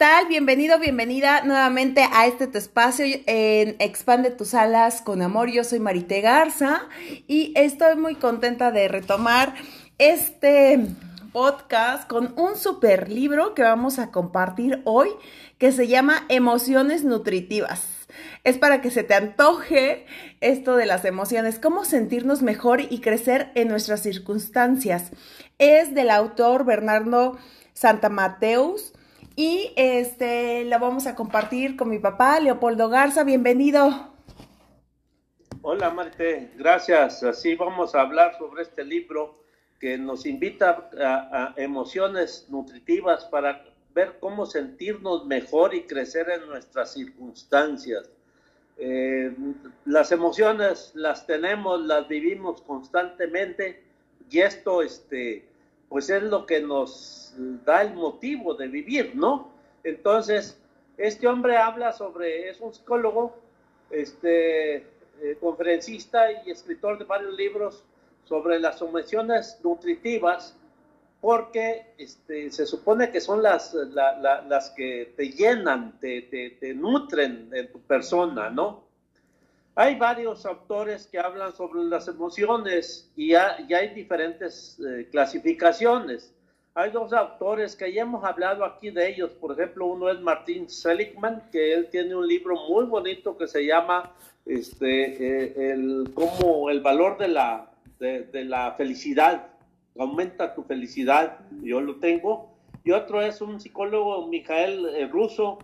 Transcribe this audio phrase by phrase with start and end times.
[0.00, 0.28] tal?
[0.28, 5.50] Bienvenido, bienvenida nuevamente a este espacio en Expande tus alas con amor.
[5.50, 6.88] Yo soy Marité Garza
[7.28, 9.54] y estoy muy contenta de retomar
[9.98, 10.86] este
[11.34, 15.10] podcast con un super libro que vamos a compartir hoy
[15.58, 17.82] que se llama Emociones Nutritivas.
[18.42, 20.06] Es para que se te antoje
[20.40, 25.10] esto de las emociones, cómo sentirnos mejor y crecer en nuestras circunstancias.
[25.58, 27.36] Es del autor Bernardo
[27.74, 28.94] Santa Mateus
[29.36, 33.24] y este la vamos a compartir con mi papá, Leopoldo Garza.
[33.24, 34.10] Bienvenido.
[35.62, 37.22] Hola Marte, gracias.
[37.22, 39.44] Así vamos a hablar sobre este libro
[39.78, 46.92] que nos invita a, emociones nutritivas para ver cómo sentirnos mejor y crecer en nuestras
[46.92, 48.10] circunstancias.
[48.78, 49.34] Eh,
[49.84, 53.84] las emociones las tenemos, las vivimos constantemente
[54.30, 55.49] y esto este,
[55.90, 57.34] pues es lo que nos
[57.66, 59.50] da el motivo de vivir, ¿no?
[59.82, 60.56] Entonces,
[60.96, 63.36] este hombre habla sobre, es un psicólogo,
[63.90, 67.84] este, eh, conferencista y escritor de varios libros
[68.24, 70.56] sobre las emociones nutritivas,
[71.20, 77.72] porque este, se supone que son las, las que te llenan, te, te, nutren en
[77.72, 78.84] tu persona, ¿no?
[79.74, 86.34] Hay varios autores que hablan sobre las emociones y, ya hay diferentes eh, clasificaciones.
[86.74, 89.32] Hay dos autores que ya hemos hablado aquí de ellos.
[89.32, 93.66] Por ejemplo, uno es Martín Seligman, que él tiene un libro muy bonito que se
[93.66, 94.12] llama
[94.46, 99.48] este, eh, el, como el valor de la, de, la felicidad.
[99.98, 101.40] Aumenta tu felicidad.
[101.62, 102.50] Yo lo tengo.
[102.84, 105.58] Y otro es un psicólogo, Mijael eh, Russo,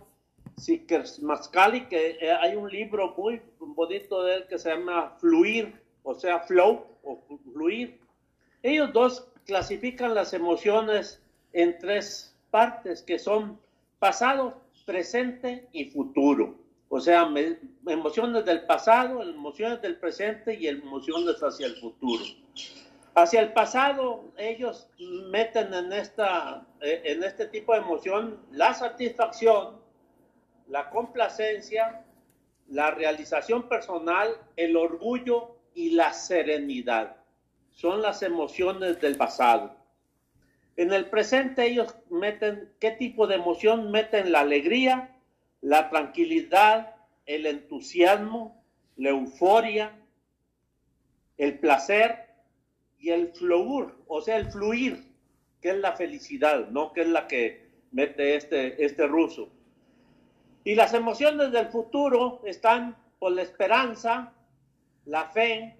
[1.21, 6.15] Mascali, que eh, hay un libro muy bonito de él que se llama Fluir, o
[6.15, 7.21] sea, flow o
[7.53, 7.99] fluir.
[8.63, 11.21] Ellos dos clasifican las emociones
[11.53, 13.59] en tres partes que son
[13.99, 16.55] pasado, presente y futuro.
[16.89, 17.29] O sea,
[17.87, 22.23] emociones del pasado, emociones del presente y emociones hacia el futuro.
[23.13, 24.87] Hacia el pasado, ellos
[25.29, 29.86] meten en, esta, eh, en este tipo de emoción la satisfacción,
[30.67, 32.03] la complacencia,
[32.67, 37.17] la realización personal, el orgullo y la serenidad.
[37.71, 39.75] Son las emociones del pasado.
[40.75, 43.91] En el presente ellos meten, ¿qué tipo de emoción?
[43.91, 45.15] Meten la alegría,
[45.61, 46.95] la tranquilidad,
[47.25, 48.63] el entusiasmo,
[48.95, 49.91] la euforia,
[51.37, 52.27] el placer
[52.99, 55.13] y el fluir, o sea, el fluir,
[55.61, 56.93] que es la felicidad, ¿no?
[56.93, 59.51] Que es la que mete este, este ruso.
[60.67, 64.33] Y las emociones del futuro están por la esperanza,
[65.05, 65.77] la fe,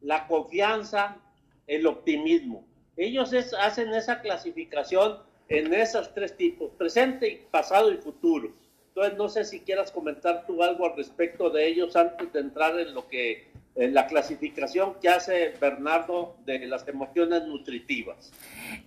[0.00, 1.18] la confianza,
[1.68, 2.66] el optimismo.
[2.96, 8.50] Ellos hacen esa clasificación en esos tres tipos, presente, pasado y futuro.
[8.88, 12.76] Entonces, no sé si quieras comentar tú algo al respecto de ellos antes de entrar
[12.76, 13.46] en lo que
[13.86, 18.32] la clasificación que hace Bernardo de las emociones nutritivas.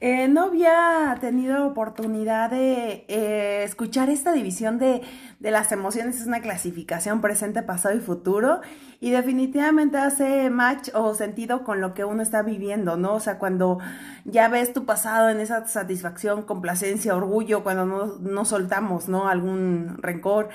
[0.01, 5.01] Eh, no había tenido oportunidad de eh, escuchar esta división de,
[5.39, 8.59] de, las emociones, es una clasificación presente, pasado y futuro,
[8.99, 13.13] y definitivamente hace match o sentido con lo que uno está viviendo, ¿no?
[13.13, 13.79] O sea, cuando
[14.25, 19.29] ya ves tu pasado en esa satisfacción, complacencia, orgullo, cuando no, no soltamos, ¿no?
[19.29, 20.49] Algún rencor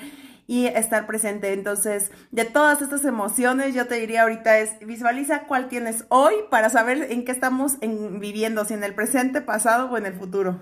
[0.47, 1.51] y estar presente.
[1.51, 6.69] Entonces, de todas estas emociones, yo te diría ahorita es visualiza cuál tienes hoy para
[6.69, 10.57] saber en qué estamos viviendo, si en el presente, pasado o en el futuro.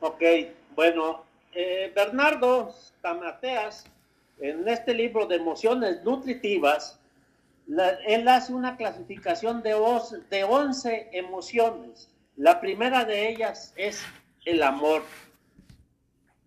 [0.00, 0.22] Ok,
[0.76, 1.24] bueno,
[1.54, 3.84] eh, Bernardo Tamateas,
[4.38, 6.98] en este libro de emociones nutritivas,
[8.06, 9.70] él hace una clasificación de,
[10.28, 12.10] de 11 emociones.
[12.36, 14.02] La primera de ellas es
[14.44, 15.02] el amor.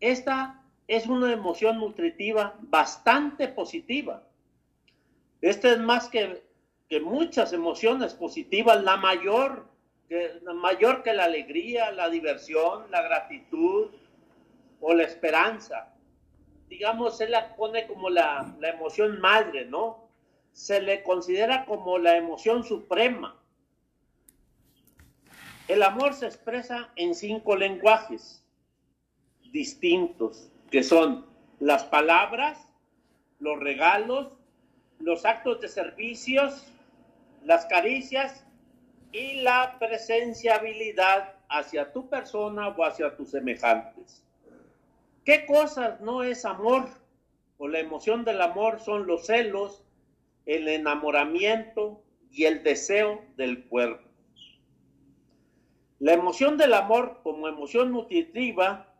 [0.02, 4.24] Esta es una emoción nutritiva bastante positiva.
[5.42, 6.44] Esta es más que,
[6.90, 9.68] que muchas emociones positivas, la mayor,
[10.08, 13.90] que, mayor que la alegría, la diversión, la gratitud
[14.80, 15.94] o la esperanza.
[16.70, 20.08] Digamos, se la pone como la, la emoción madre, ¿no?
[20.54, 23.40] Se le considera como la emoción suprema.
[25.68, 28.44] El amor se expresa en cinco lenguajes
[29.52, 31.26] distintos que son
[31.62, 32.68] las palabras,
[33.40, 34.34] los regalos,
[35.00, 36.70] los actos de servicios,
[37.46, 38.46] las caricias
[39.14, 44.22] y la presenciabilidad hacia tu persona o hacia tus semejantes.
[45.24, 46.90] ¿Qué cosas no es amor?
[47.58, 49.82] O la emoción del amor son los celos,
[50.46, 54.10] el enamoramiento y el deseo del cuerpo.
[56.00, 58.92] La emoción del amor como emoción nutritiva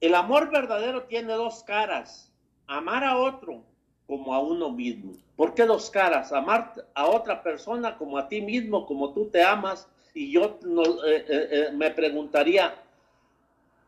[0.00, 2.32] El amor verdadero tiene dos caras,
[2.68, 3.64] amar a otro
[4.06, 5.12] como a uno mismo.
[5.34, 6.32] ¿Por qué dos caras?
[6.32, 9.88] Amar a otra persona como a ti mismo, como tú te amas.
[10.14, 10.58] Y yo
[11.04, 12.74] eh, eh, eh, me preguntaría,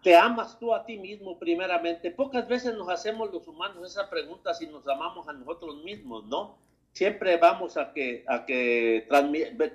[0.02, 2.10] ¿te amas tú a ti mismo primeramente?
[2.10, 6.58] Pocas veces nos hacemos los humanos esa pregunta si nos amamos a nosotros mismos, ¿no?
[6.92, 9.06] Siempre vamos a que, a que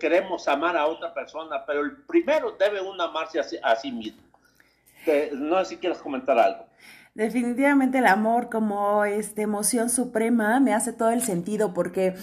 [0.02, 4.26] queremos amar a otra persona, pero el primero debe uno amarse a sí mismo
[5.34, 6.66] no sé si quieres comentar algo.
[7.16, 12.14] Definitivamente el amor como esta emoción suprema me hace todo el sentido porque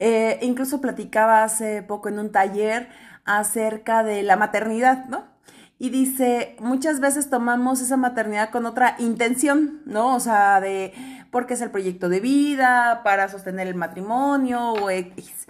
[0.00, 2.88] eh, incluso platicaba hace poco en un taller
[3.26, 5.26] acerca de la maternidad, ¿no?
[5.78, 10.16] Y dice, muchas veces tomamos esa maternidad con otra intención, ¿no?
[10.16, 10.94] O sea, de
[11.30, 15.46] porque es el proyecto de vida, para sostener el matrimonio o X.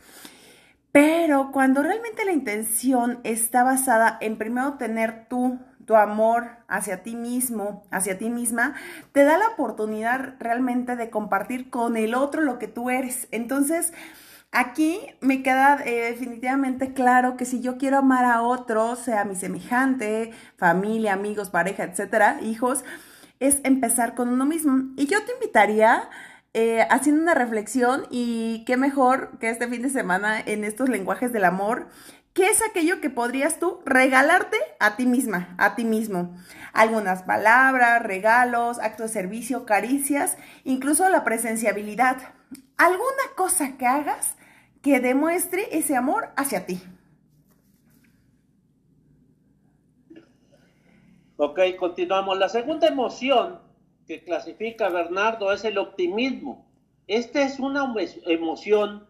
[0.90, 7.16] Pero cuando realmente la intención está basada en primero tener tú tu amor hacia ti
[7.16, 8.74] mismo, hacia ti misma,
[9.12, 13.26] te da la oportunidad realmente de compartir con el otro lo que tú eres.
[13.30, 13.94] Entonces,
[14.52, 19.34] aquí me queda eh, definitivamente claro que si yo quiero amar a otro, sea mi
[19.34, 22.84] semejante, familia, amigos, pareja, etcétera, hijos,
[23.40, 24.92] es empezar con uno mismo.
[24.98, 26.10] Y yo te invitaría
[26.52, 31.32] eh, haciendo una reflexión y qué mejor que este fin de semana en estos lenguajes
[31.32, 31.88] del amor,
[32.38, 36.36] ¿Qué es aquello que podrías tú regalarte a ti misma, a ti mismo?
[36.72, 42.16] Algunas palabras, regalos, actos de servicio, caricias, incluso la presenciabilidad.
[42.76, 44.36] Alguna cosa que hagas
[44.82, 46.80] que demuestre ese amor hacia ti.
[51.38, 52.38] Ok, continuamos.
[52.38, 53.58] La segunda emoción
[54.06, 56.70] que clasifica Bernardo es el optimismo.
[57.08, 57.92] Esta es una
[58.26, 59.07] emoción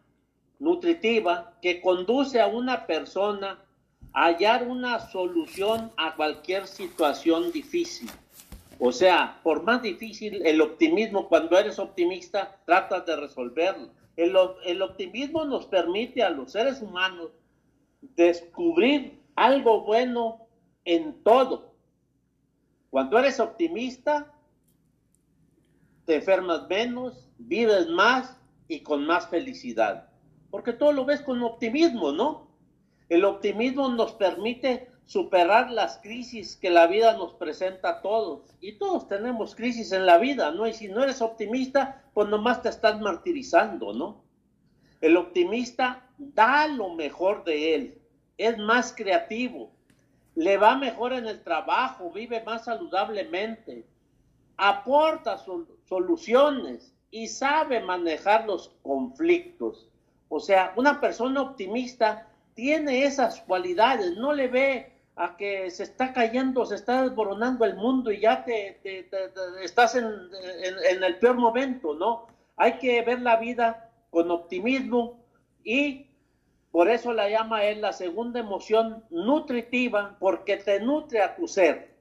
[0.58, 3.64] nutritiva que conduce a una persona
[4.12, 8.10] a hallar una solución a cualquier situación difícil.
[8.80, 13.90] O sea, por más difícil el optimismo, cuando eres optimista, tratas de resolverlo.
[14.16, 17.30] El, el optimismo nos permite a los seres humanos
[18.00, 20.48] descubrir algo bueno
[20.84, 21.74] en todo.
[22.90, 24.32] Cuando eres optimista,
[26.04, 30.08] te enfermas menos, vives más y con más felicidad
[30.50, 32.48] porque todo lo ves con optimismo, ¿no?
[33.08, 38.42] El optimismo nos permite superar las crisis que la vida nos presenta a todos.
[38.60, 40.66] Y todos tenemos crisis en la vida, ¿no?
[40.66, 44.22] Y si no eres optimista, pues nomás te estás martirizando, ¿no?
[45.00, 47.98] El optimista da lo mejor de él,
[48.36, 49.72] es más creativo,
[50.34, 53.86] le va mejor en el trabajo, vive más saludablemente,
[54.56, 55.38] aporta
[55.88, 59.87] soluciones y sabe manejar los conflictos.
[60.28, 66.12] O sea, una persona optimista tiene esas cualidades, no le ve a que se está
[66.12, 68.78] cayendo, se está desboronando el mundo y ya te,
[69.62, 72.26] estás en, el peor momento, ¿no?
[72.56, 75.18] Hay que ver la vida con optimismo
[75.64, 76.06] y
[76.70, 81.94] por eso la llama él la segunda emoción nutritiva, porque te nutre a tu ser.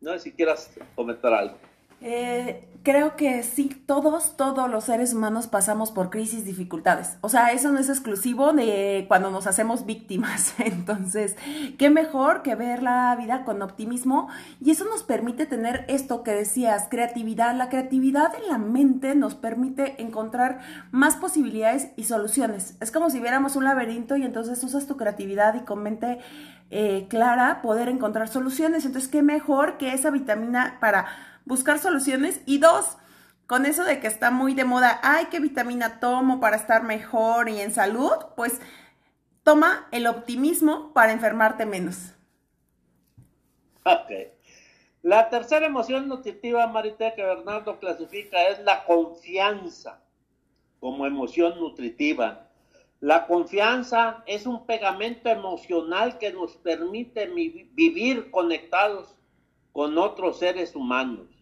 [0.00, 1.56] No sé si quieras comentar algo.
[2.00, 7.18] Eh, creo que sí, todos, todos los seres humanos pasamos por crisis, dificultades.
[7.20, 10.54] O sea, eso no es exclusivo de cuando nos hacemos víctimas.
[10.58, 11.36] Entonces,
[11.76, 14.28] qué mejor que ver la vida con optimismo
[14.60, 17.54] y eso nos permite tener esto que decías, creatividad.
[17.56, 22.76] La creatividad en la mente nos permite encontrar más posibilidades y soluciones.
[22.80, 26.20] Es como si viéramos un laberinto y entonces usas tu creatividad y con mente
[26.70, 28.84] eh, clara poder encontrar soluciones.
[28.86, 31.06] Entonces, qué mejor que esa vitamina para
[31.48, 32.98] buscar soluciones y dos,
[33.46, 37.48] con eso de que está muy de moda, ay, qué vitamina tomo para estar mejor
[37.48, 38.60] y en salud, pues
[39.42, 42.12] toma el optimismo para enfermarte menos.
[43.84, 44.12] Ok.
[45.02, 50.02] La tercera emoción nutritiva, Marita, que Bernardo clasifica es la confianza
[50.80, 52.46] como emoción nutritiva.
[53.00, 59.16] La confianza es un pegamento emocional que nos permite vivir conectados
[59.72, 61.37] con otros seres humanos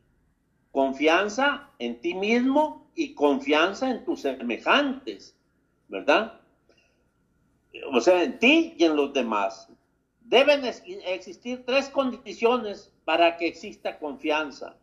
[0.76, 5.34] confianza en ti mismo y confianza en tus semejantes,
[5.88, 6.38] ¿verdad?
[7.94, 9.72] O sea, en ti y en los demás.
[10.20, 14.76] Deben existir tres condiciones para que exista confianza.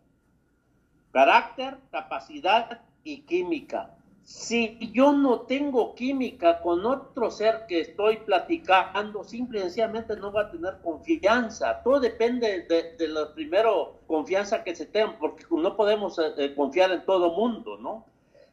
[1.11, 9.23] Carácter, capacidad y química si yo no tengo química con otro ser que estoy platicando,
[9.23, 11.81] simple y sencillamente no va a tener confianza.
[11.83, 16.91] Todo depende de, la primero confianza que se tenga, porque no podemos eh, eh, confiar
[16.91, 18.05] en todo mundo, ¿no?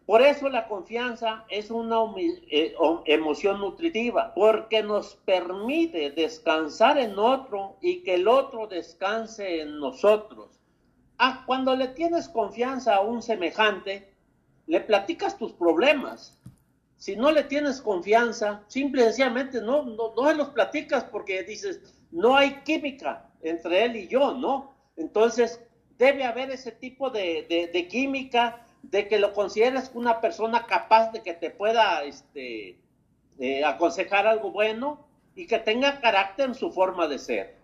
[0.07, 2.75] Por eso la confianza es una eh,
[3.07, 10.59] emoción nutritiva, porque nos permite descansar en otro y que el otro descanse en nosotros.
[11.17, 14.11] Ah, cuando le tienes confianza a un semejante,
[14.71, 16.39] le platicas tus problemas.
[16.97, 21.81] Si no le tienes confianza, simple y sencillamente no, no, no los platicas porque dices,
[22.13, 24.73] no hay química entre él y yo, ¿no?
[24.97, 25.61] Entonces,
[25.99, 31.35] debe haber ese tipo de, química, de que lo consideres una persona capaz de que
[31.35, 32.79] te pueda este,
[33.41, 37.60] eh, aconsejar algo bueno y que tenga carácter en su forma de ser.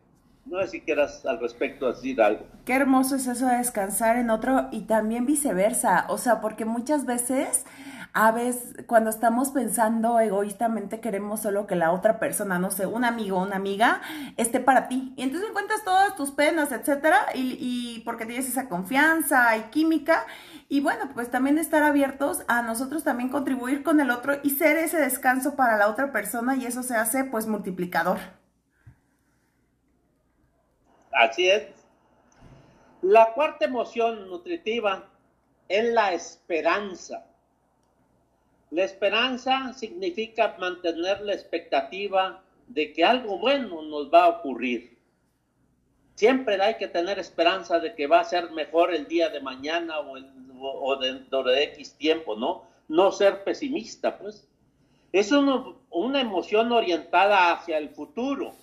[0.46, 2.46] No sé si quieras al respecto decir algo.
[2.64, 6.06] Qué hermoso es eso de descansar en otro y también viceversa.
[6.08, 7.64] O sea, porque muchas veces
[8.12, 13.04] a veces cuando estamos pensando egoístamente queremos solo que la otra persona, no sé, un
[13.04, 14.00] amigo una amiga
[14.38, 15.12] esté para ti.
[15.16, 20.24] Y entonces encuentras todas tus penas, etcétera, y, y porque tienes esa confianza y química.
[20.68, 24.76] Y bueno, pues también estar abiertos a nosotros también contribuir con el otro y ser
[24.78, 28.18] ese descanso para la otra persona y eso se hace pues multiplicador.
[31.16, 31.66] Así es.
[33.00, 35.08] La cuarta emoción nutritiva
[35.66, 37.26] es la esperanza.
[38.70, 44.98] La esperanza significa mantener la expectativa de que algo bueno nos va a ocurrir.
[46.16, 50.00] Siempre hay que tener esperanza de que va a ser mejor el día de mañana
[50.00, 52.64] o, dentro de X tiempo, ¿no?
[52.88, 54.46] No ser pesimista, pues.
[55.12, 58.54] Es una emoción orientada hacia el futuro,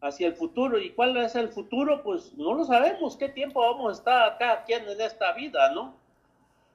[0.00, 0.78] hacia el futuro.
[0.78, 2.02] ¿Y cuál es el futuro?
[2.02, 5.94] Pues no lo sabemos, qué tiempo vamos a estar acá, quién en esta vida, ¿no?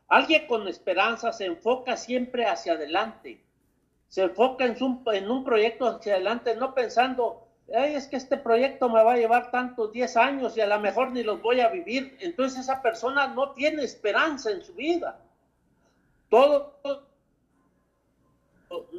[0.07, 3.43] Alguien con esperanza se enfoca siempre hacia adelante,
[4.07, 8.89] se enfoca en un, en un proyecto hacia adelante, no pensando, es que este proyecto
[8.89, 11.69] me va a llevar tantos 10 años y a lo mejor ni los voy a
[11.69, 12.17] vivir.
[12.19, 15.19] Entonces esa persona no tiene esperanza en su vida.
[16.29, 16.79] Todo,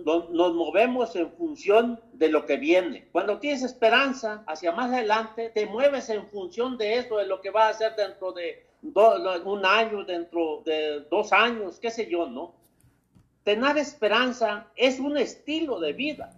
[0.04, 3.08] nos movemos en función de lo que viene.
[3.12, 7.50] Cuando tienes esperanza hacia más adelante, te mueves en función de eso, de lo que
[7.50, 12.54] va a hacer dentro de un año, dentro de dos años, qué sé yo, ¿no?
[13.44, 16.32] Tener esperanza es un estilo de vida,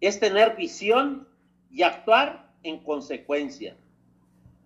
[0.00, 1.28] es tener visión
[1.70, 3.76] y actuar en consecuencia.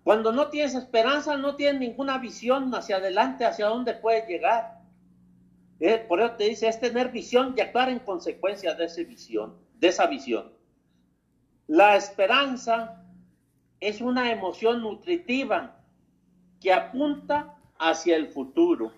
[0.03, 4.76] Cuando no tienes esperanza, no tienes ninguna visión hacia adelante, hacia dónde puedes llegar.
[5.79, 9.55] Eh, por eso te dice, es tener visión y actuar en consecuencia de esa visión,
[9.75, 10.51] de esa visión.
[11.67, 13.03] La esperanza
[13.79, 15.83] es una emoción nutritiva
[16.59, 18.91] que apunta hacia el futuro.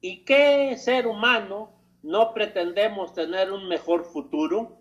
[0.00, 4.78] ¿Y qué ser humano no pretendemos tener un mejor futuro?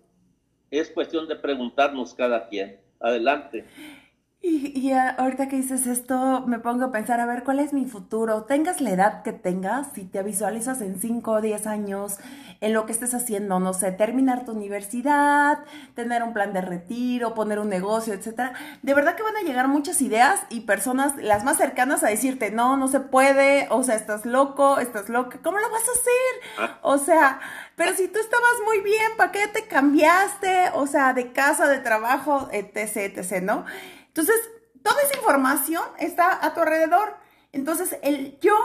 [0.71, 2.79] Es cuestión de preguntarnos cada quien.
[2.99, 3.65] Adelante.
[4.45, 8.43] Y, ahorita que dices esto, me pongo a pensar, a ver, ¿cuál es mi futuro?
[8.43, 12.17] Tengas la edad que tengas, si te visualizas en 5 o 10 años,
[12.59, 15.59] en lo que estés haciendo, no sé, terminar tu universidad,
[15.95, 18.51] tener un plan de retiro, poner un negocio, etcétera.
[18.81, 22.51] De verdad que van a llegar muchas ideas y personas, las más cercanas, a decirte,
[22.51, 26.69] no, no se puede, o sea, estás loco, estás loca, ¿cómo lo vas a hacer?
[26.69, 26.79] Ah.
[26.81, 27.39] O sea,
[27.77, 30.71] pero si tú estabas muy bien, ¿para qué te cambiaste?
[30.73, 33.63] O sea, de casa, de trabajo, etc., etc., ¿no?
[34.13, 34.35] Entonces,
[34.83, 37.15] toda esa información está a tu alrededor.
[37.51, 38.55] Entonces, el yo,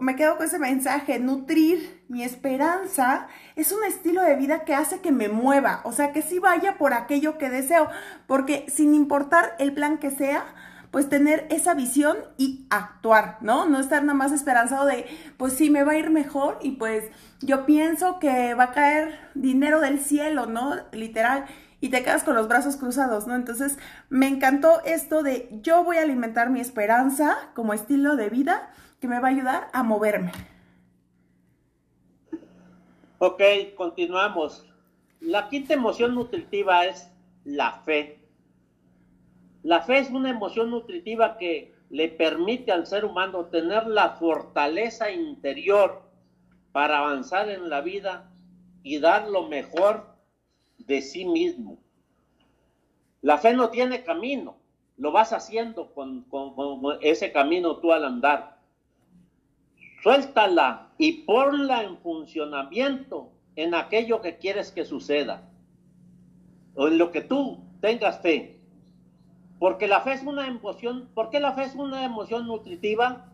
[0.00, 5.00] me quedo con ese mensaje, nutrir mi esperanza, es un estilo de vida que hace
[5.00, 7.88] que me mueva, o sea, que sí vaya por aquello que deseo,
[8.26, 10.44] porque sin importar el plan que sea,
[10.90, 13.66] pues tener esa visión y actuar, ¿no?
[13.66, 15.06] No estar nada más esperanzado de,
[15.36, 17.04] pues sí, me va a ir mejor y pues
[17.40, 20.76] yo pienso que va a caer dinero del cielo, ¿no?
[20.92, 21.46] Literal
[21.80, 23.34] y te quedas con los brazos cruzados, ¿no?
[23.34, 28.70] Entonces, me encantó esto de yo voy a alimentar mi esperanza como estilo de vida
[29.00, 30.32] que me va a ayudar a moverme.
[33.18, 33.42] Ok,
[33.76, 34.64] continuamos.
[35.20, 37.10] La quinta emoción nutritiva es
[37.44, 38.20] la fe.
[39.62, 45.10] La fe es una emoción nutritiva que le permite al ser humano tener la fortaleza
[45.10, 46.02] interior
[46.72, 48.30] para avanzar en la vida
[48.82, 50.17] y dar lo mejor
[50.78, 51.78] de sí mismo.
[53.20, 54.56] La fe no tiene camino,
[54.96, 56.26] lo vas haciendo con,
[57.00, 58.58] ese camino tú al andar.
[60.02, 65.50] Suéltala y ponla en funcionamiento en aquello que quieres que suceda,
[66.74, 68.60] o en lo que tú tengas fe.
[69.58, 73.32] Porque la fe es una emoción, ¿por qué la fe es una emoción nutritiva?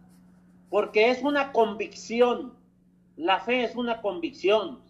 [0.71, 2.55] Porque es una convicción.
[3.17, 4.81] La fe es una convicción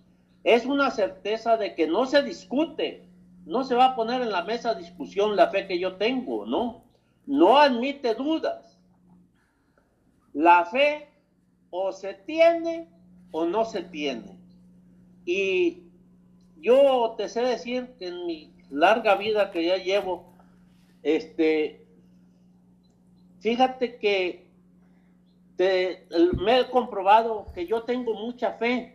[0.44, 3.08] es una certeza de que no se discute,
[3.46, 6.84] no se va a poner en la mesa discusión la fe que yo tengo, ¿no?
[7.26, 8.78] No admite dudas.
[10.34, 11.08] La fe
[11.70, 12.88] o se tiene
[13.32, 14.38] o no se tiene.
[15.24, 15.84] Y
[16.58, 20.34] yo te sé decir que en mi larga vida que ya llevo,
[21.02, 21.86] este,
[23.40, 24.44] fíjate que
[25.56, 28.93] me he comprobado que yo tengo mucha fe,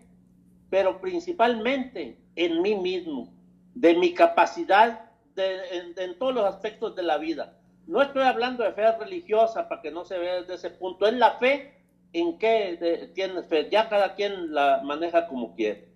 [0.70, 3.34] pero principalmente en mí mismo,
[3.74, 7.54] de mi capacidad en, todos los aspectos de la vida.
[7.88, 11.14] No estoy hablando de fe religiosa para que no se vea desde ese punto, es
[11.14, 11.74] la fe
[12.14, 15.90] en que tienes fe, ya cada quien la maneja como quiere.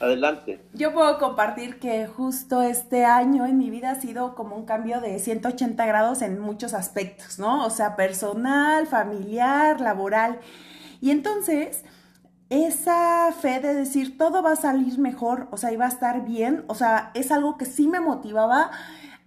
[0.00, 0.60] Adelante.
[0.74, 5.00] Yo puedo compartir que justo este año en mi vida ha sido como un cambio
[5.00, 7.64] de 180 grados en muchos aspectos, ¿no?
[7.64, 10.40] O sea, personal, familiar, laboral.
[11.00, 11.84] Y entonces,
[12.50, 16.64] esa fe de decir todo va a salir mejor, o sea, iba a estar bien,
[16.68, 18.70] o sea, es algo que sí me motivaba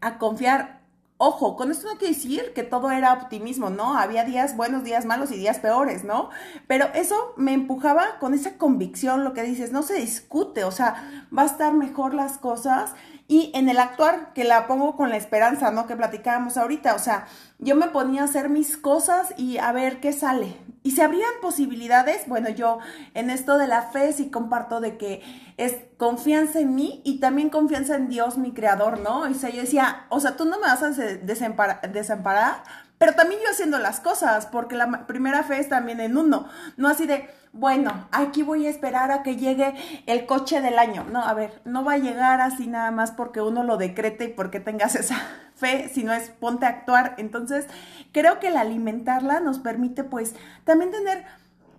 [0.01, 0.77] a confiar
[1.19, 3.97] Ojo, con esto no quiere decir que todo era optimismo, ¿no?
[3.97, 6.29] Había días buenos, días malos y días peores, ¿no?
[6.67, 11.25] Pero eso me empujaba con esa convicción, lo que dices, no se discute, o sea,
[11.36, 12.93] va a estar mejor las cosas
[13.27, 15.88] y en el actuar, que la pongo con la esperanza, ¿no?
[15.88, 17.25] Que platicábamos ahorita, o sea,
[17.60, 20.58] yo me ponía a hacer mis cosas y a ver qué sale.
[20.84, 22.80] Y se abrían posibilidades, bueno, yo
[23.14, 25.22] en esto de la fe sí comparto de que
[25.58, 29.22] es confianza en mí y también confianza en Dios, mi creador, ¿no?
[29.22, 32.64] O sea, yo decía, o sea, tú no me vas a desamparar, desamparar
[32.98, 36.48] pero también yo haciendo las cosas, porque la primera fe es también en uno,
[36.78, 39.76] no así de, bueno, aquí voy a esperar a que llegue
[40.08, 41.06] el coche del año.
[41.12, 44.28] No, a ver, no va a llegar así nada más porque uno lo decrete y
[44.30, 45.18] porque tengas esa
[45.58, 47.16] fe, sino es ponte a actuar.
[47.18, 47.68] Entonces,
[48.12, 51.26] creo que el alimentarla nos permite pues también tener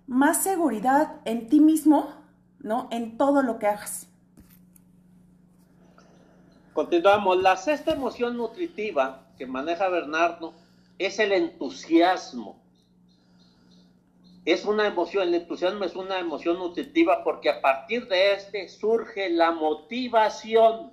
[0.06, 2.12] más seguridad en ti mismo,
[2.60, 2.88] ¿no?
[2.90, 4.08] En todo lo que hagas.
[6.72, 7.42] Continuamos.
[7.42, 10.54] La sexta emoción nutritiva que maneja Bernardo
[10.98, 12.62] es el entusiasmo.
[14.44, 19.28] Es una emoción, el entusiasmo es una emoción nutritiva porque a partir de este surge
[19.28, 20.92] la motivación.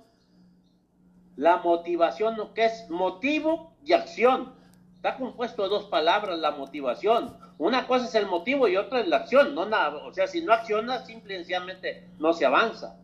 [1.36, 4.54] La motivación, que es motivo y acción.
[4.94, 7.36] Está compuesto de dos palabras, la motivación.
[7.58, 9.54] Una cosa es el motivo y otra es la acción.
[9.54, 12.96] No nada, o sea, si no accionas, simplemente no se avanza.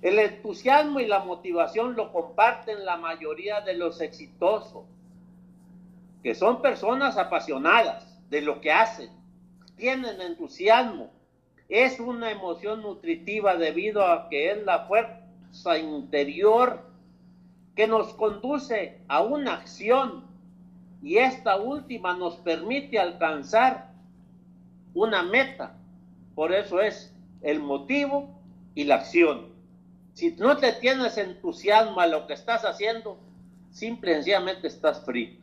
[0.00, 4.84] El entusiasmo y la motivación lo comparten la mayoría de los exitosos
[6.22, 9.10] que son personas apasionadas de lo que hacen,
[9.76, 11.10] tienen entusiasmo,
[11.68, 16.82] es una emoción nutritiva debido a que es la fuerza interior
[17.78, 20.24] que nos conduce a una acción
[21.00, 23.92] y esta última nos permite alcanzar
[24.94, 25.76] una meta.
[26.34, 28.36] Por eso es el motivo
[28.74, 29.52] y la acción.
[30.12, 33.16] Si no te tienes entusiasmo a lo que estás haciendo,
[33.70, 35.37] simple y sencillamente estás frito.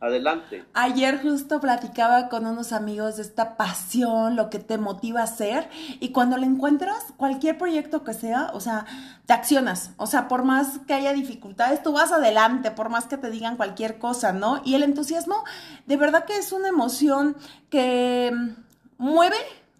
[0.00, 0.64] Adelante.
[0.74, 5.68] Ayer justo platicaba con unos amigos de esta pasión, lo que te motiva a hacer,
[5.98, 8.86] y cuando le encuentras, cualquier proyecto que sea, o sea,
[9.26, 13.16] te accionas, o sea, por más que haya dificultades, tú vas adelante, por más que
[13.16, 14.62] te digan cualquier cosa, ¿no?
[14.64, 15.42] Y el entusiasmo,
[15.86, 17.36] de verdad que es una emoción
[17.68, 18.32] que
[18.98, 19.36] mueve,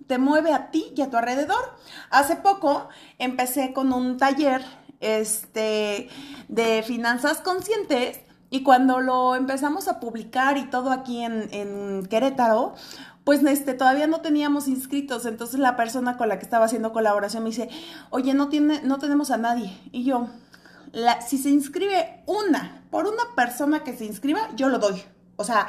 [0.08, 1.76] te mueve a ti y a tu alrededor.
[2.10, 4.64] Hace poco empecé con un taller
[4.98, 6.08] este,
[6.48, 12.74] de finanzas conscientes y cuando lo empezamos a publicar y todo aquí en, Querétaro,
[13.24, 15.26] pues este, todavía no teníamos inscritos.
[15.26, 17.68] Entonces la persona con la que estaba haciendo colaboración me dice,
[18.10, 19.78] oye, no, tiene, no tenemos a nadie.
[19.92, 20.28] Y yo,
[21.26, 25.02] si se inscribe una, por una persona que se inscriba, yo lo doy.
[25.36, 25.68] O sea,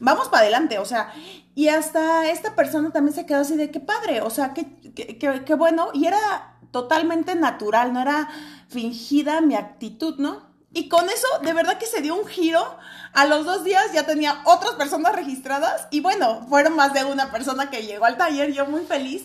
[0.00, 0.78] vamos para adelante.
[0.78, 1.12] O sea,
[1.54, 4.22] y hasta esta persona también se quedó así de qué padre.
[4.22, 5.88] O sea, qué, qué bueno.
[5.92, 8.30] Y era totalmente natural, no era
[8.68, 10.53] fingida mi actitud, ¿no?
[10.74, 12.76] Y con eso, de verdad que se dio un giro.
[13.12, 17.30] A los dos días ya tenía otras personas registradas y bueno, fueron más de una
[17.30, 19.24] persona que llegó al taller, yo muy feliz.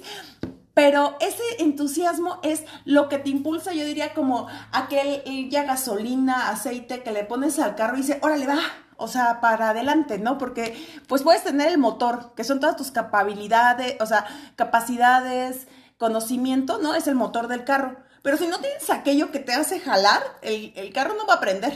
[0.75, 7.01] Pero ese entusiasmo es lo que te impulsa, yo diría como aquel ya gasolina, aceite
[7.01, 8.59] que le pones al carro y dice, órale, va,
[8.95, 10.37] o sea, para adelante, ¿no?
[10.37, 16.77] Porque pues puedes tener el motor, que son todas tus capacidades, o sea, capacidades, conocimiento,
[16.77, 16.93] ¿no?
[16.93, 20.91] Es el motor del carro pero si no tienes aquello que te hace jalar, el,
[20.93, 21.73] carro no va a prender.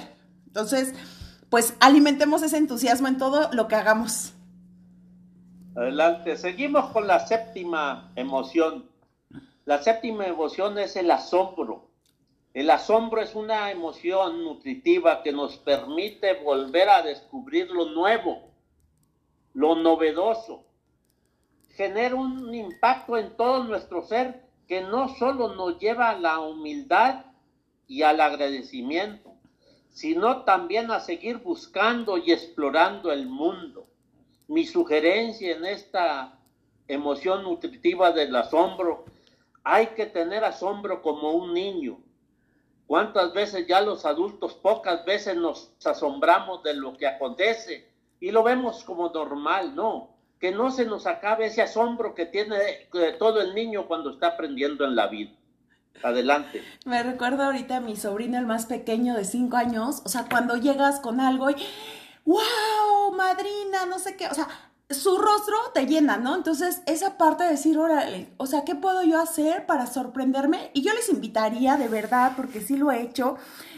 [0.48, 0.94] Entonces,
[1.50, 4.34] pues alimentemos ese entusiasmo en todo lo que hagamos.
[5.76, 8.90] Adelante, seguimos con la séptima emoción.
[9.66, 11.90] La séptima emoción es el asombro.
[12.54, 18.52] El asombro es una emoción nutritiva que nos permite volver a descubrir lo nuevo,
[19.54, 20.66] lo novedoso.
[21.70, 27.26] Genera un impacto en todo nuestro ser que no solo nos lleva a la humildad
[27.88, 29.36] y al agradecimiento,
[29.92, 33.86] sino también a seguir buscando y explorando el mundo.
[34.48, 36.40] Mi sugerencia en esta
[36.88, 39.06] emoción nutritiva del asombro,
[39.64, 42.00] hay que tener asombro como un niño.
[42.88, 48.42] ¿Cuántas veces ya los adultos, pocas veces nos asombramos de lo que acontece y lo
[48.42, 49.76] vemos como normal?
[49.76, 50.13] No,
[50.44, 52.58] que no se nos acabe ese asombro que tiene
[53.18, 55.32] todo el niño cuando está aprendiendo en la vida.
[56.04, 56.62] Adelante.
[56.86, 60.58] Me recuerdo ahorita a mi sobrino, el más pequeño de cinco años, o sea, cuando
[60.58, 61.56] llegas con algo y,
[62.26, 64.50] wow, madrina, no sé qué, o sea,
[64.90, 66.36] su rostro te llena, ¿no?
[66.36, 70.72] Entonces, esa parte de decir, órale, o sea, ¿qué puedo yo hacer para sorprenderme?
[70.74, 73.38] Y yo les invitaría de verdad, porque sí lo he hecho,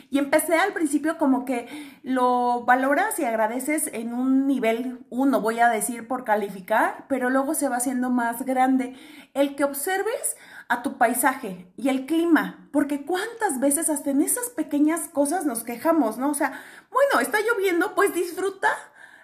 [0.09, 1.67] y empecé al principio como que
[2.03, 7.53] lo valoras y agradeces en un nivel uno, voy a decir por calificar, pero luego
[7.53, 8.95] se va haciendo más grande.
[9.33, 10.37] El que observes
[10.67, 15.63] a tu paisaje y el clima, porque cuántas veces hasta en esas pequeñas cosas nos
[15.63, 16.29] quejamos, ¿no?
[16.31, 16.59] O sea,
[16.91, 18.69] bueno, está lloviendo, pues disfruta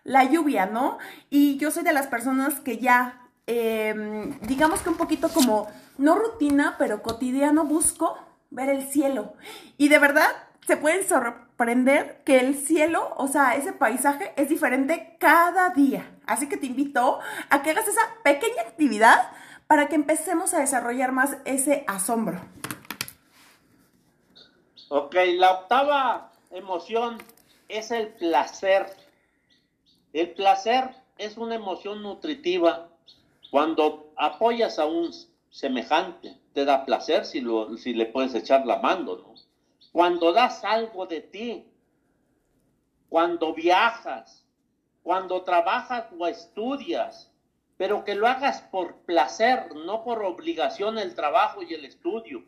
[0.03, 0.97] la lluvia, ¿no?
[1.29, 6.15] Y yo soy de las personas que ya, em, digamos que un poquito como, no
[6.15, 8.17] rutina, pero cotidiano busco
[8.49, 9.33] ver el cielo.
[9.77, 10.29] Y de verdad,
[10.67, 16.09] se pueden sorprender que el cielo, o sea, ese paisaje es diferente cada día.
[16.25, 19.31] Así que te invito a que hagas esa pequeña actividad
[19.67, 22.41] para que empecemos a desarrollar más ese asombro.
[24.89, 27.17] Ok, la octava emoción
[27.69, 28.85] es el placer.
[30.13, 32.89] El placer es una emoción nutritiva.
[33.49, 35.11] Cuando apoyas a un
[35.49, 39.33] semejante, te da placer si, lo, si le puedes echar la mano, ¿no?
[39.91, 41.65] Cuando das algo de ti,
[43.09, 44.45] cuando viajas,
[45.03, 47.29] cuando trabajas o estudias,
[47.75, 52.43] pero que lo hagas por placer, no por obligación el trabajo y el estudio.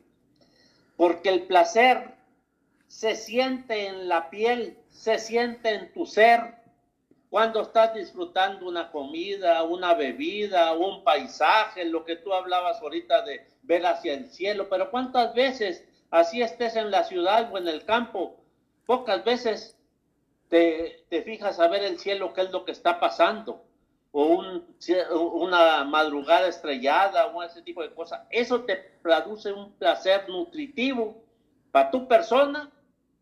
[0.95, 2.15] Porque el placer
[2.87, 6.62] se siente en la piel, se siente en tu ser,
[7.33, 13.47] cuando estás disfrutando una comida, una bebida, un paisaje, lo que tú hablabas ahorita de
[13.63, 17.85] ver hacia el cielo, pero cuántas veces así estés en la ciudad o en el
[17.85, 18.35] campo,
[18.85, 19.75] pocas veces
[20.47, 23.65] te, fijas a ver el cielo, qué es lo que está pasando,
[24.11, 24.43] o
[25.33, 28.27] una madrugada estrellada o ese tipo de cosas.
[28.29, 31.23] Eso te produce un placer nutritivo
[31.71, 32.71] para tu persona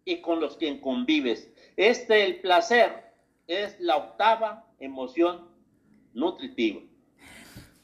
[0.04, 1.50] y con los que convives.
[1.78, 3.11] Este, el placer,
[3.52, 5.50] es la octava emoción
[6.14, 6.82] nutritiva.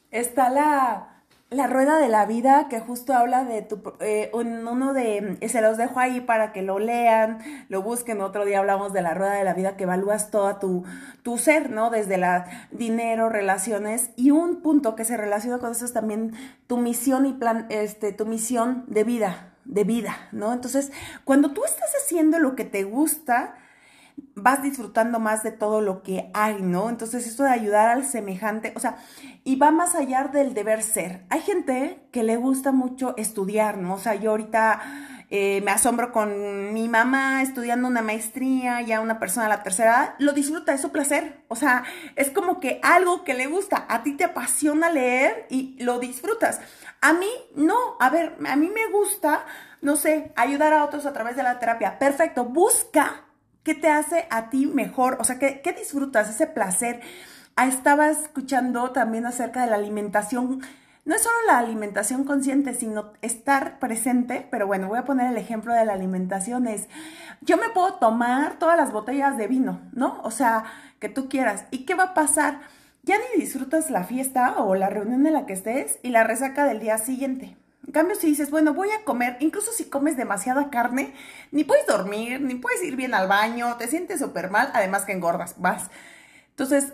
[0.10, 1.17] Está la
[1.49, 5.77] la rueda de la vida que justo habla de tu, eh, uno de, se los
[5.77, 9.45] dejo ahí para que lo lean, lo busquen, otro día hablamos de la rueda de
[9.45, 10.84] la vida que evalúas todo tu,
[11.23, 11.89] tu ser, ¿no?
[11.89, 16.34] Desde la dinero, relaciones y un punto que se relaciona con eso es también
[16.67, 20.51] tu misión y plan, este, tu misión de vida, de vida, ¿no?
[20.51, 20.91] Entonces,
[21.23, 23.56] cuando tú estás haciendo lo que te gusta,
[24.36, 26.89] vas disfrutando más de todo lo que hay, ¿no?
[26.89, 28.97] Entonces esto de ayudar al semejante, o sea,
[29.43, 31.25] y va más allá del deber ser.
[31.30, 33.95] Hay gente que le gusta mucho estudiar, ¿no?
[33.95, 34.80] O sea, yo ahorita
[35.30, 39.89] eh, me asombro con mi mamá estudiando una maestría, ya una persona de la tercera
[39.89, 41.43] edad, lo disfruta, es su placer.
[41.49, 41.84] O sea,
[42.15, 46.62] es como que algo que le gusta, a ti te apasiona leer y lo disfrutas.
[47.01, 49.45] A mí no, a ver, a mí me gusta,
[49.82, 51.99] no sé, ayudar a otros a través de la terapia.
[51.99, 53.26] Perfecto, busca
[53.67, 55.17] ¿Qué te hace a ti mejor?
[55.19, 56.30] O sea, ¿qué, disfrutas?
[56.30, 57.01] Ese placer.
[57.58, 60.62] Ah, estaba escuchando también acerca de la alimentación.
[61.03, 64.47] No es solo la alimentación consciente, sino estar presente.
[64.49, 66.65] Pero bueno, voy a poner el ejemplo de la alimentación.
[66.65, 66.88] Es,
[67.41, 70.21] yo me puedo tomar todas las botellas de vino, ¿no?
[70.23, 70.63] O sea,
[70.99, 71.65] que tú quieras.
[71.69, 72.62] ¿Y qué va a pasar?
[73.03, 76.63] Ya ni disfrutas la fiesta o la reunión en la que estés y la resaca
[76.63, 77.58] del día siguiente.
[77.88, 81.13] En cambio, si dices, bueno, voy a comer, incluso si comes demasiada carne,
[81.52, 85.13] ni puedes dormir, ni puedes ir bien al baño, te sientes súper mal, además que
[85.13, 85.89] engordas vas.
[86.50, 86.93] Entonces,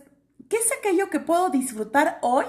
[0.50, 2.46] ¿qué es aquello que puedo disfrutar hoy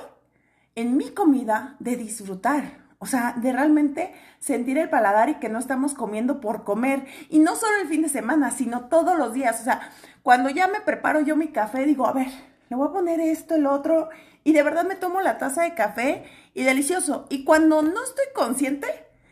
[0.74, 2.84] en mi comida de disfrutar?
[2.98, 7.06] O sea, de realmente sentir el paladar y que no estamos comiendo por comer.
[7.30, 9.60] Y no solo el fin de semana, sino todos los días.
[9.60, 9.90] O sea,
[10.22, 12.28] cuando ya me preparo yo mi café, digo, a ver,
[12.68, 14.10] le voy a poner esto, el otro.
[14.42, 17.26] Y de verdad me tomo la taza de café y delicioso.
[17.28, 18.86] Y cuando no estoy consciente,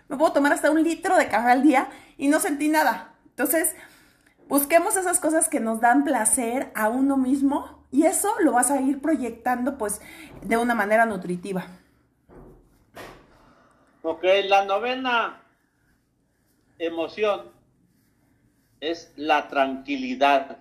[0.08, 3.14] me puedo tomar hasta un litro de café al día y no sentí nada.
[3.30, 3.74] Entonces,
[4.48, 8.80] busquemos esas cosas que nos dan placer a uno mismo y eso lo vas a
[8.80, 10.00] ir proyectando pues
[10.42, 11.66] de una manera nutritiva.
[14.02, 15.42] Ok, la novena
[16.78, 17.52] emoción
[18.80, 20.58] es la tranquilidad.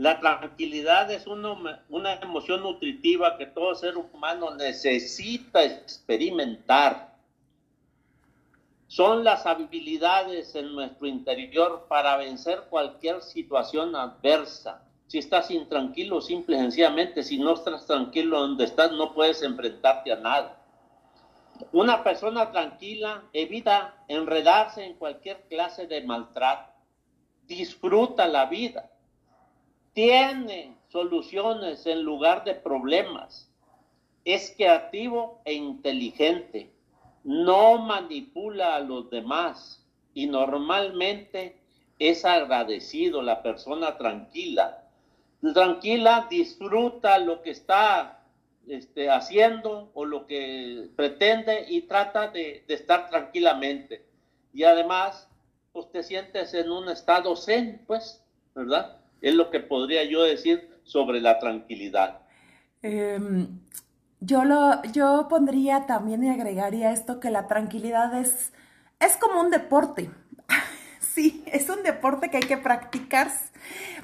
[0.00, 7.18] La tranquilidad es una emoción nutritiva que todo ser humano necesita experimentar.
[8.86, 14.82] Son las habilidades en nuestro interior para vencer cualquier situación adversa.
[15.06, 20.12] Si estás intranquilo, simple y sencillamente, si no estás tranquilo donde estás, no puedes enfrentarte
[20.12, 20.64] a nada.
[21.72, 26.72] Una persona tranquila evita enredarse en cualquier clase de maltrato.
[27.46, 28.90] Disfruta la vida
[29.92, 33.50] tiene soluciones en lugar de problemas.
[34.24, 36.70] Es creativo e inteligente.
[37.24, 41.60] No manipula a los demás y normalmente
[41.98, 44.84] es agradecido la persona tranquila.
[45.54, 48.24] Tranquila disfruta lo que está
[48.66, 54.04] este, haciendo o lo que pretende y trata de, de estar tranquilamente.
[54.52, 55.28] Y además,
[55.72, 58.24] pues te sientes en un estado zen, pues,
[58.54, 58.99] ¿verdad?
[59.20, 62.20] Es lo que podría yo decir sobre la tranquilidad.
[62.82, 63.60] Em,
[64.20, 68.52] yo, lo, yo pondría también y agregaría esto que la tranquilidad es,
[68.98, 70.10] es como un deporte.
[71.14, 73.30] Sí, es un deporte que hay que practicar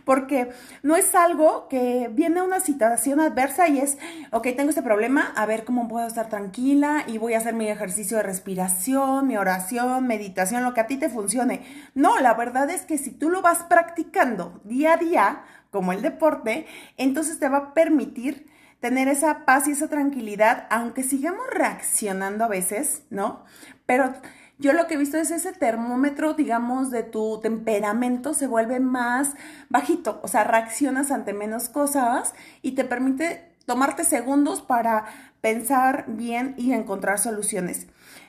[0.04, 0.50] porque
[0.82, 3.98] no es algo que viene una situación adversa y es,
[4.30, 7.68] ok, tengo este problema, a ver cómo puedo estar tranquila y voy a hacer mi
[7.68, 11.62] ejercicio de respiración, mi oración, meditación, lo que a ti te funcione.
[11.94, 16.02] No, la verdad es que si tú lo vas practicando día a día, como el
[16.02, 16.66] deporte,
[16.96, 18.46] entonces te va a permitir
[18.80, 23.44] tener esa paz y esa tranquilidad, aunque sigamos reaccionando a veces, ¿no?
[23.86, 24.12] Pero
[24.58, 29.34] yo lo que he visto es ese termómetro, digamos, de tu temperamento se vuelve más
[29.68, 35.04] bajito, o sea, reaccionas ante menos cosas y te permite tomarte segundos para
[35.40, 37.86] pensar bien y encontrar soluciones.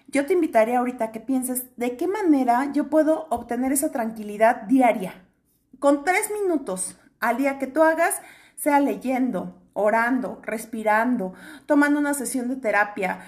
[0.10, 4.64] Yo te invitaría ahorita a que pienses de qué manera yo puedo obtener esa tranquilidad
[4.64, 5.26] diaria.
[5.80, 8.22] Con tres minutos al día que tú hagas,
[8.56, 11.34] sea leyendo, orando, respirando,
[11.66, 13.20] tomando una sesión de terapia,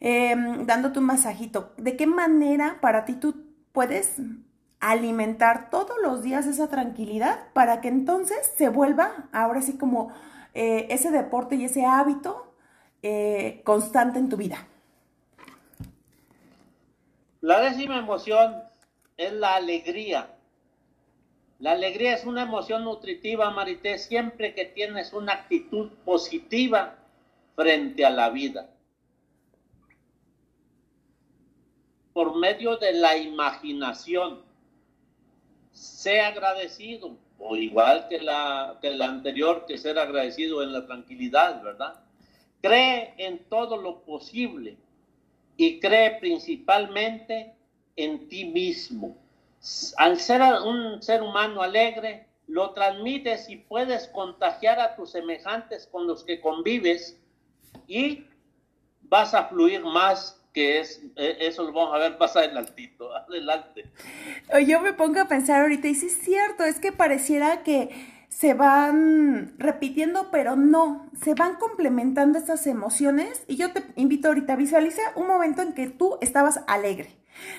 [0.00, 0.34] eh,
[0.64, 1.72] dándote un masajito.
[1.76, 4.16] ¿De qué manera para ti tú puedes
[4.80, 10.12] alimentar todos los días esa tranquilidad para que entonces se vuelva ahora sí como
[10.54, 12.54] eh, ese deporte y ese hábito
[13.02, 14.66] eh, constante en tu vida?
[17.42, 18.62] La décima emoción
[19.16, 20.34] es la alegría.
[21.58, 26.96] La alegría es una emoción nutritiva, Marité, siempre que tienes una actitud positiva
[27.54, 28.70] frente a la vida.
[32.12, 34.42] Por medio de la imaginación.
[35.72, 41.62] Sea agradecido, o igual que la, que la anterior, que ser agradecido en la tranquilidad,
[41.62, 42.02] ¿verdad?
[42.60, 44.76] Cree en todo lo posible
[45.56, 47.54] y cree principalmente
[47.96, 49.16] en ti mismo.
[49.96, 56.06] Al ser un ser humano alegre, lo transmites y puedes contagiar a tus semejantes con
[56.06, 57.18] los que convives
[57.86, 58.24] y
[59.02, 63.84] vas a fluir más que es, e, eso lo vamos a ver más adelantito, adelante.
[64.66, 67.90] Yo me pongo a pensar ahorita y sí es cierto, es que pareciera que
[68.28, 74.54] se van repitiendo, pero no, se van complementando estas emociones y yo te invito ahorita
[74.54, 77.10] a visualizar un momento en que tú estabas alegre.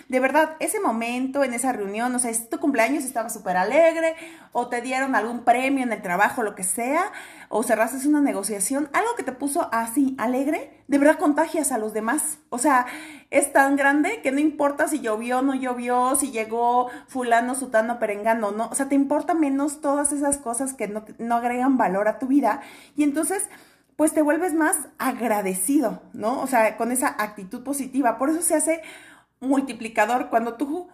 [0.10, 4.15] De verdad, ese momento en esa reunión, o sea, es tu cumpleaños, estaba súper alegre,
[4.52, 7.12] o te dieron algún premio en el trabajo, lo que sea,
[7.50, 11.94] o cerraste una negociación, algo que te puso así alegre, de verdad contagias a los
[11.94, 12.39] demás.
[12.50, 12.86] O sea,
[13.30, 18.00] es tan grande que no importa si llovió o no llovió, si llegó fulano, sutano,
[18.00, 18.67] perengano, no.
[18.67, 22.28] O sea, te importa menos todas esas cosas que no, no agregan valor a tu
[22.28, 22.62] vida.
[22.96, 23.48] Y entonces
[24.02, 26.41] pues te vuelves más agradecido, ¿no?
[26.41, 28.17] O sea, con esa actitud positiva.
[28.17, 28.82] Por eso se hace
[29.42, 30.30] multiplicador.
[30.30, 30.88] Cuando tú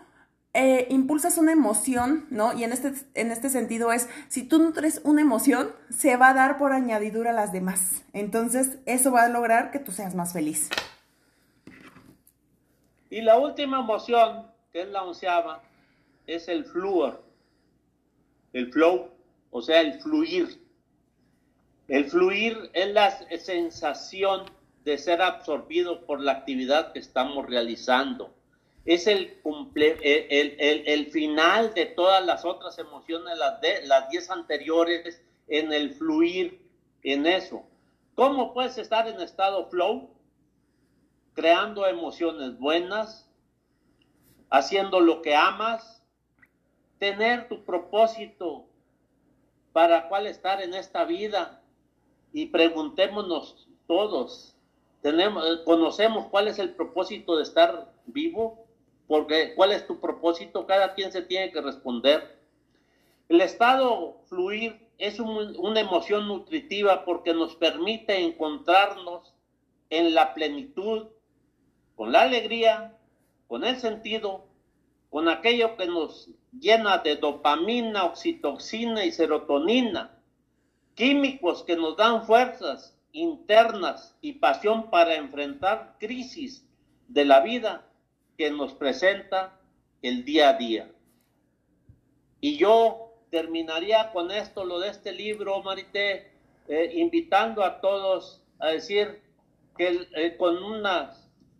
[0.53, 2.57] eh, impulsas una emoción, ¿no?
[2.57, 6.33] Y en este, en este sentido es, si tú nutres una emoción, se va a
[6.33, 8.03] dar por añadidura a las demás.
[8.13, 10.69] Entonces, eso va a lograr que tú seas más feliz.
[13.11, 15.61] Y la última emoción, que es la onceava,
[16.25, 17.23] es el fluor,
[18.53, 19.11] el flow,
[19.51, 20.65] o sea, el fluir.
[21.87, 24.45] El fluir es la sensación
[24.83, 28.36] de ser absorbido por la actividad que estamos realizando
[28.87, 29.37] es el,
[29.75, 35.93] el, el, final de todas las otras emociones, las, de, las diez anteriores, en el
[35.93, 36.65] fluir
[37.03, 37.65] en eso.
[38.15, 40.09] ¿Cómo puedes estar en estado flow?
[41.33, 43.29] Creando emociones buenas,
[44.49, 46.01] haciendo lo que amas,
[46.97, 48.67] tener tu propósito
[49.73, 51.61] para cuál estar en esta vida
[52.31, 54.55] y preguntémonos todos,
[55.01, 58.66] tenemos, conocemos cuál es el propósito de estar vivo,
[59.07, 60.67] porque ¿cuál es tu propósito?
[60.67, 62.37] Cada quien se tiene que responder.
[63.29, 69.33] El estado fluir es una emoción nutritiva porque nos permite encontrarnos
[69.89, 71.07] en la plenitud,
[71.95, 72.97] con la alegría,
[73.47, 74.45] con el sentido,
[75.09, 80.17] con aquello que nos llena de dopamina, oxitoxina y serotonina,
[80.95, 86.65] químicos que nos dan fuerzas internas y pasión para enfrentar crisis
[87.07, 87.87] de la vida
[88.37, 89.59] que nos presenta
[90.01, 90.91] el día a día.
[92.39, 96.31] Y yo terminaría con esto, lo de este libro, Marité,
[96.67, 99.21] eh, invitando a todos a decir
[99.77, 100.83] que eh, con un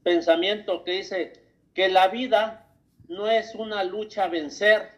[0.03, 1.33] pensamiento que dice
[1.73, 2.67] que la vida
[3.07, 4.91] no es una lucha a vencer,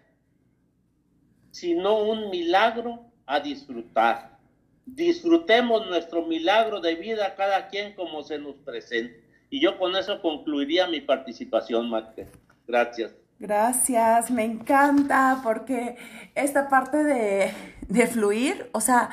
[1.51, 4.37] sino un milagro a disfrutar.
[4.85, 9.28] Disfrutemos nuestro milagro de vida cada quien como se nos presente.
[9.49, 12.27] Y yo con eso concluiría mi participación, Mate.
[12.67, 13.13] Gracias.
[13.39, 15.95] Gracias, me encanta porque
[16.35, 17.53] esta parte de,
[17.87, 19.09] de fluir, o sea,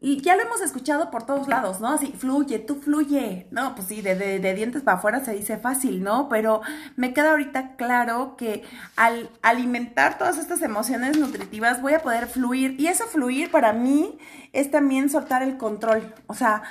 [0.00, 1.88] ya lo hemos escuchado por todos lados, ¿no?
[1.88, 3.46] Así, fluye, tú fluye.
[3.50, 6.28] No, pues sí, de, de, dientes para afuera se dice fácil, ¿no?
[6.28, 6.60] Pero
[6.96, 8.62] me queda ahorita claro que
[8.96, 12.78] al alimentar todas estas emociones nutritivas voy a poder fluir.
[12.78, 14.18] Y eso fluir para mí
[14.52, 16.14] es también soltar el control.
[16.26, 16.62] O sea,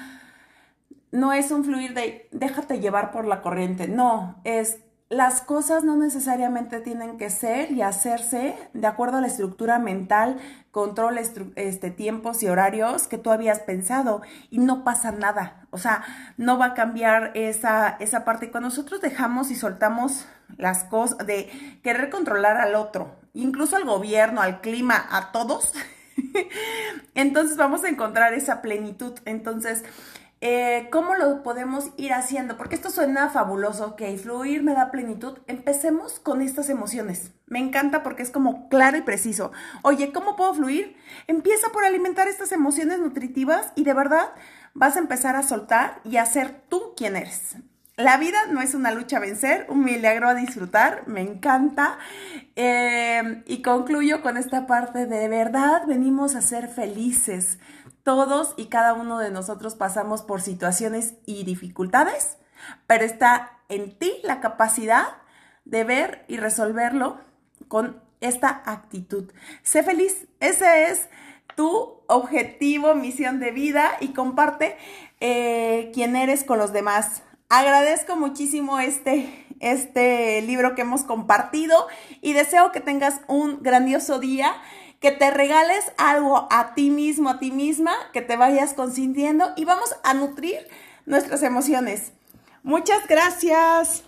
[1.12, 3.88] no es un fluir de déjate llevar por la corriente.
[3.88, 9.28] No, es las cosas no necesariamente tienen que ser y hacerse de acuerdo a la
[9.28, 10.38] estructura mental,
[10.72, 15.68] control, este, tiempos y horarios que tú habías pensado y no pasa nada.
[15.70, 16.04] O sea,
[16.38, 18.50] no va a cambiar esa, esa parte.
[18.50, 20.26] Cuando nosotros dejamos y soltamos
[20.58, 25.74] las cosas de querer controlar al otro, incluso al gobierno, al clima, a todos,
[27.16, 29.14] entonces vamos a encontrar esa plenitud.
[29.26, 29.84] Entonces,
[30.48, 32.56] eh, ¿Cómo lo podemos ir haciendo?
[32.56, 35.40] Porque esto suena fabuloso, ok, fluir me da plenitud.
[35.48, 37.32] Empecemos con estas emociones.
[37.48, 39.52] Me encanta porque es como claro y preciso.
[39.82, 40.98] Oye, ¿cómo puedo fluir?
[41.26, 44.34] Empieza por alimentar estas emociones nutritivas y de verdad
[44.76, 47.56] vas a empezar a soltar y a ser tú quien eres.
[47.98, 51.98] La vida no es una lucha a vencer, un milagro a disfrutar, me encanta.
[52.56, 57.58] Eh, y concluyo con esta parte de verdad venimos a ser felices.
[58.06, 62.38] Todos y cada uno de nosotros pasamos por situaciones y dificultades,
[62.86, 65.08] pero está en ti la capacidad
[65.66, 67.18] de ver y resolverlo
[67.68, 69.32] con esta actitud.
[69.64, 71.10] Sé feliz, ese es
[71.56, 74.78] tu objetivo, misión de vida y comparte
[75.20, 77.24] eh, quién eres con los demás.
[77.50, 81.88] Agradezco muchísimo este, este libro que hemos compartido
[82.22, 84.54] y deseo que tengas un grandioso día
[85.06, 89.64] que te regales algo a ti mismo, a ti misma, que te vayas consintiendo y
[89.64, 90.68] vamos a nutrir
[91.06, 92.12] nuestras emociones.
[92.64, 94.04] Muchas gracias.